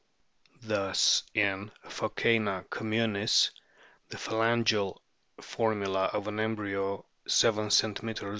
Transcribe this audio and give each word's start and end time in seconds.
Thus 0.63 1.21
in 1.35 1.69
Phoc&na 1.85 2.63
communis 2.71 3.51
the 4.09 4.17
phalangeal 4.17 4.97
formula 5.41 6.05
of 6.05 6.27
an 6.27 6.39
embryo 6.39 7.05
seven 7.27 7.67
cm. 7.67 8.17